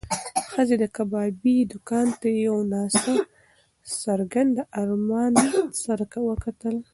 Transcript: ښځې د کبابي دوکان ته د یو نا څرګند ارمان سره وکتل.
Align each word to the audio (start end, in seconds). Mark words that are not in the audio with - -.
ښځې 0.51 0.75
د 0.79 0.85
کبابي 0.95 1.57
دوکان 1.71 2.07
ته 2.21 2.27
د 2.33 2.37
یو 2.45 2.57
نا 2.71 2.81
څرګند 4.03 4.55
ارمان 4.81 5.33
سره 5.83 6.05
وکتل. 6.29 6.75